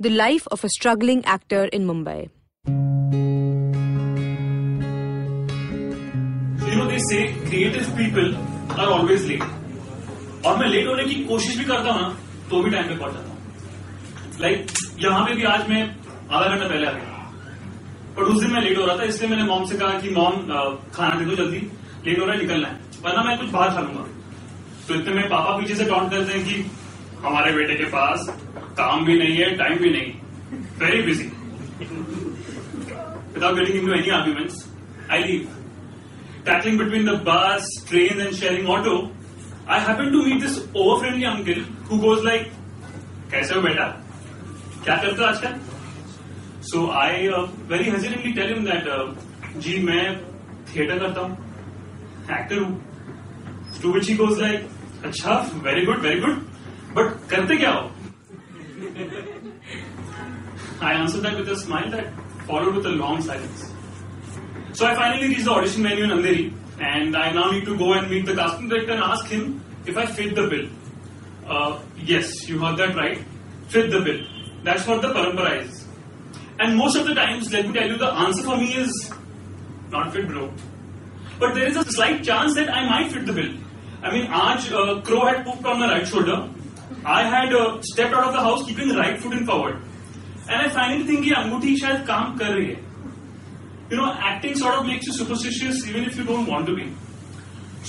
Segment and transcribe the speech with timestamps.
[0.00, 2.20] The Life of a Struggling Actor in Mumbai.
[6.62, 8.34] You know they say creative people
[8.78, 9.42] are always late
[10.46, 12.08] और मैं late होने की कोशिश भी करता हूँ ना
[12.50, 16.66] तो भी टाइम पे पहुँच जाता हूँ। लाइक यहाँ पे भी आज मैं आधा घंटा
[16.66, 17.10] पहले आ गया।
[18.16, 20.34] पर उस दिन मैं लेट हो रहा था, इसलिए मैंने मॉम से कहा कि, मॉम
[20.94, 21.60] खाना दे दो जल्दी।
[22.06, 22.74] लेट हो रहा है, निकलना है।
[23.04, 24.04] वरना मैं कुछ बाहर खा लूँगा।
[24.88, 26.54] तो इतने में पापा पीछे से टॉन्ट करते हैं कि,
[27.24, 28.26] हमारे बेटे के पास
[28.78, 30.12] काम भी नहीं है टाइम भी नहीं.
[30.80, 31.24] Very busy
[33.34, 34.64] without getting into any arguments
[35.10, 35.48] I leave
[36.46, 38.94] tackling between the bus train and sharing auto
[39.68, 42.50] I happen to meet this over friendly uncle who goes like
[43.32, 43.86] कैसे हो बेटा
[44.84, 45.60] क्या करते हो आजकल
[46.70, 47.28] so I
[47.70, 50.04] very hesitantly tell you that जी मैं
[50.74, 51.32] theatre करता हूँ
[52.38, 54.68] एक्टर हूँ to which he goes like
[55.04, 56.36] अच्छा very good very good
[56.96, 57.90] but करते क्या हो
[60.80, 62.12] I answered that with a smile that
[62.46, 63.72] followed with a long silence.
[64.72, 67.92] So I finally reached the audition venue in Andheri, and I now need to go
[67.92, 70.68] and meet the casting director and ask him if I fit the bill.
[71.46, 73.18] Uh, yes, you heard that right.
[73.68, 74.24] Fit the bill.
[74.64, 75.86] That's what the parampara is.
[76.58, 79.12] And most of the times, let me tell you, the answer for me is
[79.90, 80.52] not fit, bro.
[81.38, 83.54] But there is a slight chance that I might fit the bill.
[84.02, 86.48] I mean, Aj uh, Crow had pooped on my right shoulder.
[87.14, 87.54] I had
[87.90, 91.34] step out of the house keeping right foot in forward and I finally think ये
[91.34, 92.78] अंगूठी शायद काम कर रही है।
[93.92, 96.86] You know acting sort of makes you superstitious even if you don't want to be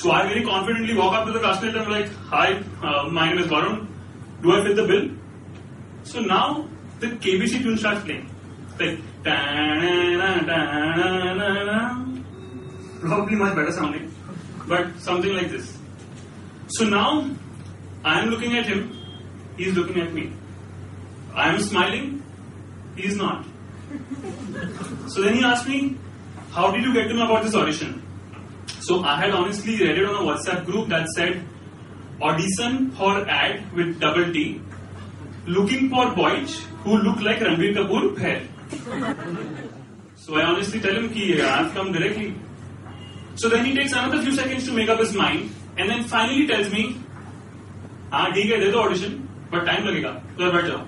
[0.02, 2.53] so I very confidently walk up to the classmate and like hi
[3.19, 3.75] my name is Varun
[4.44, 5.09] do I fit the bill
[6.12, 6.62] so now
[7.02, 8.24] the KBC queue start playing
[8.81, 9.02] like
[13.02, 14.12] probably much better sounding
[14.68, 15.68] but something like this
[16.75, 17.09] so now
[18.03, 18.97] I am looking at him,
[19.58, 20.34] he is looking at me.
[21.34, 22.22] I am smiling,
[22.96, 23.46] he is not.
[25.08, 25.97] So then he asked me,
[26.52, 28.02] How did you get to know about this audition?
[28.81, 31.46] So I had honestly read it on a WhatsApp group that said,
[32.22, 34.62] Audition for ad with double T,
[35.46, 38.47] looking for boys who look like Ranbir Kapoor pair.
[40.16, 42.36] So I honestly tell him ki I've come directly.
[43.36, 46.47] So then he takes another few seconds to make up his mind and then finally
[46.47, 47.03] tells me,
[48.13, 49.19] हाँ ठीक है दे दो audition
[49.53, 50.81] but time लगेगा तो बैठ जाओ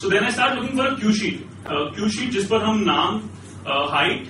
[0.00, 3.22] so then I start looking for cue sheet cue sheet जिस पर हम नाम
[3.94, 4.28] हाइट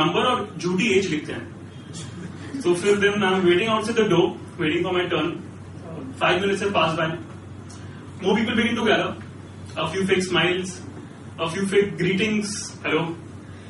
[0.00, 4.62] नंबर और झूठी एज लिखते हैं सो फिर then I am waiting outside the door
[4.62, 5.34] waiting for my turn
[6.20, 7.18] five minutes have pass by
[8.22, 9.16] more people begin to gather.
[9.76, 10.80] A few fake smiles,
[11.38, 13.16] a few fake greetings, hello,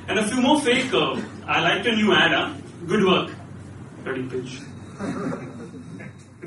[0.08, 0.92] and a few more fake.
[0.92, 2.32] Uh, I liked a new ad.
[2.32, 2.52] Huh?
[2.86, 3.32] Good work.
[4.04, 4.60] Ready pitch.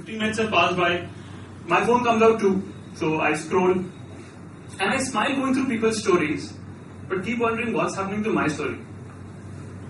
[0.06, 1.08] 15 minutes have passed by.
[1.66, 2.62] My phone comes out too,
[2.94, 6.54] so I scroll and I smile going through people's stories,
[7.10, 8.78] but keep wondering what's happening to my story.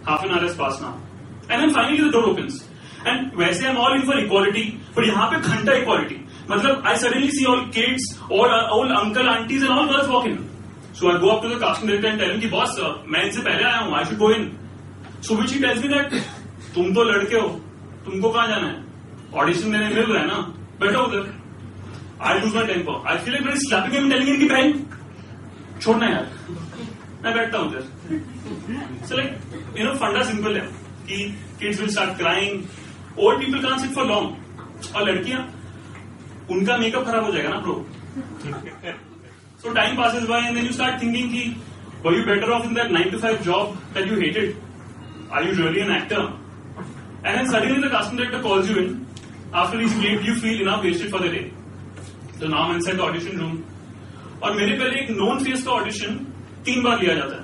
[0.08, 1.02] Half an hour has passed now,
[1.50, 2.64] and then finally the door opens.
[3.06, 6.22] And वैसे I'm all in for equality, but यहाँ पे घंटा equality.
[6.50, 10.40] मतलब I suddenly see all kids, all all uncle, aunties, and all girls walking.
[10.94, 13.26] So I go up to the casting director and tell him कि boss, uh, मैं
[13.26, 14.58] इनसे पहले आया हूँ, I should go in.
[15.20, 16.10] So which he tells me that
[16.74, 17.48] तुम तो लड़के हो,
[18.06, 18.95] तुमको कहाँ जाना है?
[19.34, 20.38] ऑडिशन मेरे मिल रहा है ना?
[20.80, 21.34] बैठो उधर।
[22.22, 26.28] I lose my temper I feel मेरे स्लैपिंग में टेलिंग की बहन। छोड़ना यार।
[27.24, 27.84] मैं बैठता हूँ उधर।
[29.08, 29.30] सो लाइक
[29.78, 30.66] यू नो फंडा सिंपल है
[31.08, 31.18] कि
[31.60, 32.64] kids will start crying
[33.20, 35.42] old people can sit for long और लड़कियाँ,
[36.52, 37.86] उनका मेकअप खराब हो जाएगा ना pro
[39.62, 41.56] so time pass is by and then you start thinking कि,
[42.04, 44.50] were you better off in that 9 to 5 job that you hated?
[45.32, 46.24] Are you really an actor?
[47.24, 49.05] And then suddenly the casting director calls you in
[49.54, 51.52] After he's made you feel enough wasted for the day.
[52.40, 53.64] So now I'm inside audition room.
[54.44, 56.16] और मेरे पहले एक non face का audition
[56.66, 57.44] तीन बार लिया जाता है।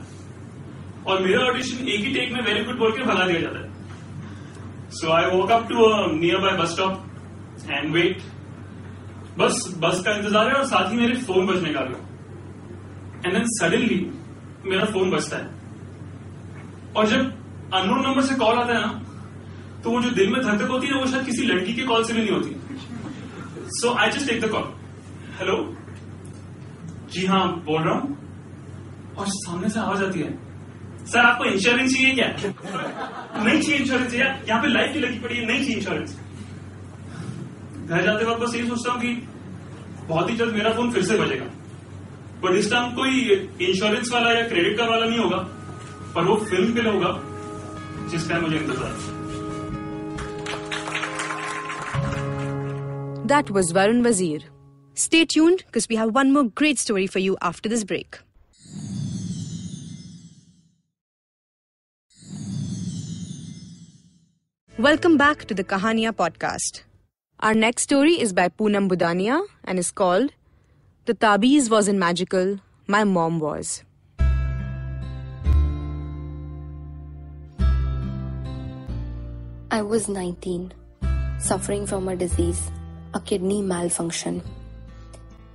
[1.07, 3.69] और मेरा ऑडिशन एक ही टेक में वेरी गुड बोल के भगा दिया जाता है।
[4.91, 5.75] So I walk up to
[6.41, 6.93] nearby bus stop
[7.69, 8.21] and wait
[9.37, 11.95] bus bus का इंतज़ार है और साथ ही मेरे फ़ोन बजने का भी।
[13.25, 13.99] एंड देन सडनली
[14.65, 15.49] मेरा फ़ोन बजता है।
[16.95, 17.21] और जब
[17.73, 19.01] अननोन नंबर से कॉल आता है ना
[19.83, 22.03] तो वो जो दिल में धड़कन होती है ना, वो शायद किसी लड़की के कॉल
[22.05, 24.73] से भी नहीं होती। So I just take the call
[25.39, 25.57] hello
[27.13, 28.17] जी हाँ बोल रहा हूँ।
[29.17, 30.31] और सामने से आवाज़ आती है।
[31.05, 32.27] सर आपको इंश्योरेंस चाहिए क्या?
[32.27, 36.17] नहीं चाहिए इंश्योरेंस यार। यहाँ पे लाइफ की लगी पड़ी है, नहीं चाहिए इंश्योरेंस
[37.87, 39.13] घर जाते वक्त बस यही सोचता हूँ कि
[40.07, 41.45] बहुत ही जल्द मेरा फ़ोन फिर से बजेगा।
[42.43, 43.19] बट इस टाइम कोई
[43.61, 45.37] इंश्योरेंस वाला या क्रेडिट कार्ड वाला नहीं होगा।
[46.15, 47.11] पर वो फ़िल्म बिल होगा,
[48.11, 49.20] जिस टाइम मुझे इंतज़ार है।
[53.31, 54.39] That was Varun Wazir.
[54.93, 58.19] Stay tuned because we have one more great story for you after this break.
[64.77, 66.81] Welcome back to the Kahania podcast.
[67.39, 70.33] Our next story is by Poonam Budania and is called
[71.05, 73.85] The Tabiz Wasn't Magical, My Mom Was.
[79.71, 80.73] I was 19,
[81.39, 82.69] suffering from a disease,
[83.13, 84.41] a kidney malfunction.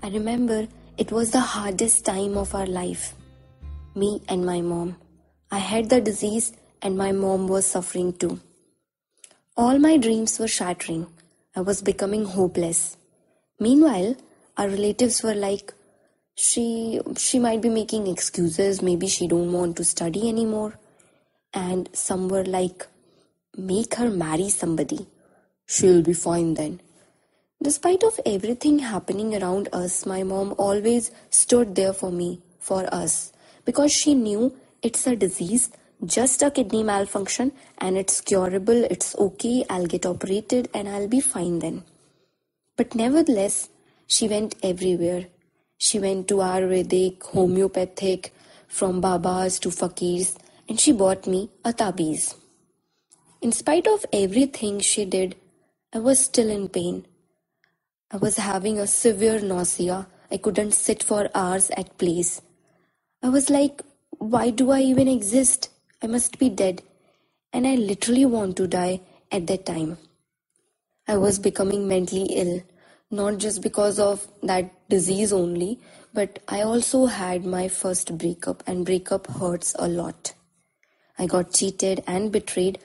[0.02, 0.68] I remember
[0.98, 3.14] it was the hardest time of our life.
[3.94, 4.96] Me and my mom.
[5.50, 8.40] I had the disease and my mom was suffering too.
[9.56, 11.06] All my dreams were shattering.
[11.54, 12.96] I was becoming hopeless.
[13.58, 14.16] Meanwhile,
[14.58, 15.72] our relatives were like,
[16.34, 20.78] she she might be making excuses, maybe she don't want to study anymore.
[21.54, 22.86] And some were like,
[23.56, 25.06] make her marry somebody.
[25.66, 26.80] She'll be fine then.
[27.62, 33.32] Despite of everything happening around us, my mom always stood there for me, for us,
[33.64, 35.70] because she knew it's a disease,
[36.04, 41.20] just a kidney malfunction, and it's curable, it's okay, I'll get operated and I'll be
[41.20, 41.82] fine then.
[42.76, 43.70] But nevertheless,
[44.06, 45.26] she went everywhere.
[45.78, 48.34] She went to Ayurvedic, homeopathic,
[48.68, 50.36] from Babas to Fakirs,
[50.68, 52.34] and she bought me a tabiz.
[53.40, 55.36] In spite of everything she did,
[55.92, 57.06] I was still in pain.
[58.12, 60.06] I was having a severe nausea.
[60.30, 62.40] I couldn't sit for hours at place.
[63.20, 63.82] I was like,
[64.18, 65.70] why do I even exist?
[66.00, 66.82] I must be dead.
[67.52, 69.00] And I literally want to die
[69.32, 69.98] at that time.
[71.08, 72.62] I was becoming mentally ill,
[73.10, 75.80] not just because of that disease only,
[76.14, 80.32] but I also had my first breakup, and breakup hurts a lot.
[81.18, 82.78] I got cheated and betrayed,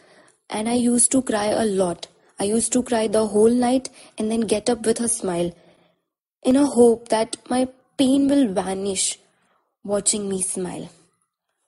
[0.49, 2.07] and I used to cry a lot.
[2.41, 5.51] I used to cry the whole night and then get up with a smile
[6.41, 7.67] in a hope that my
[7.99, 9.19] pain will vanish
[9.83, 10.89] watching me smile.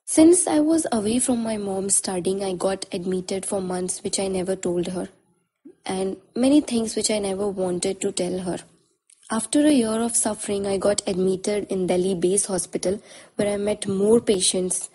[0.04, 4.26] Since I was away from my mom studying, I got admitted for months, which I
[4.26, 5.08] never told her,
[5.86, 8.58] and many things which I never wanted to tell her.
[9.30, 13.00] After a year of suffering, I got admitted in Delhi Base Hospital,
[13.36, 14.90] where I met more patients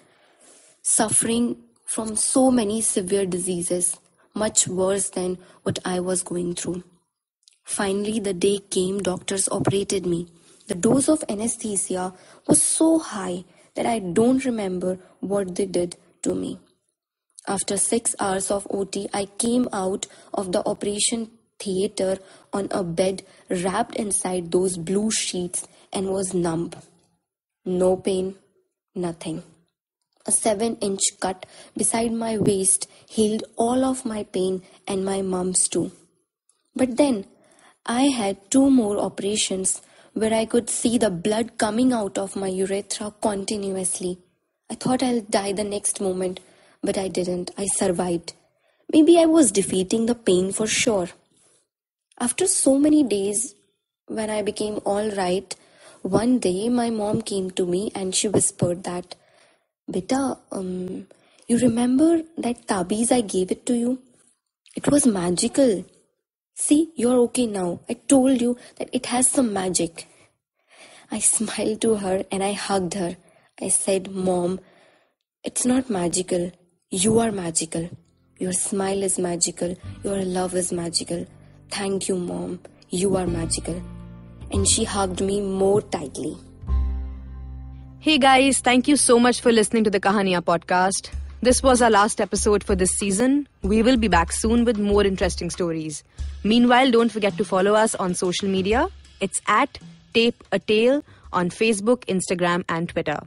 [0.81, 1.55] suffering
[1.85, 3.97] from so many severe diseases,
[4.33, 6.83] much worse than what I was going through.
[7.63, 10.27] Finally, the day came, doctors operated me.
[10.67, 12.13] The dose of anesthesia
[12.47, 13.43] was so high
[13.75, 16.59] that I don't remember what they did to me.
[17.47, 22.17] After six hours of OT, I came out of the operation theater
[22.53, 26.71] on a bed wrapped inside those blue sheets and was numb.
[27.65, 28.35] No pain,
[28.95, 29.43] nothing.
[30.29, 35.67] A seven inch cut beside my waist healed all of my pain and my mum's
[35.67, 35.91] too.
[36.75, 37.25] But then
[37.83, 39.81] I had two more operations
[40.13, 44.19] where I could see the blood coming out of my urethra continuously.
[44.69, 46.41] I thought I'll die the next moment,
[46.83, 47.49] but I didn't.
[47.57, 48.33] I survived.
[48.93, 51.09] Maybe I was defeating the pain for sure.
[52.19, 53.55] After so many days,
[54.05, 55.55] when I became all right,
[56.03, 59.15] one day my mom came to me and she whispered that,
[59.91, 61.07] Beta, um,
[61.47, 63.99] you remember that tabiz I gave it to you?
[64.75, 65.83] It was magical.
[66.53, 67.79] See, you're okay now.
[67.89, 70.05] I told you that it has some magic.
[71.09, 73.17] I smiled to her and I hugged her.
[73.59, 74.59] I said, Mom,
[75.43, 76.51] it's not magical.
[76.91, 77.89] You are magical.
[78.37, 79.75] Your smile is magical.
[80.03, 81.25] Your love is magical.
[81.71, 82.59] Thank you, Mom.
[82.89, 83.81] You are magical.
[84.51, 86.37] And she hugged me more tightly.
[88.01, 91.09] Hey guys, thank you so much for listening to the Kahania podcast.
[91.41, 93.45] This was our last episode for this season.
[93.61, 96.01] We will be back soon with more interesting stories.
[96.45, 98.87] Meanwhile, don't forget to follow us on social media.
[99.19, 99.79] It's at
[100.13, 101.03] Tape a Tale
[101.33, 103.19] on Facebook, Instagram, and Twitter.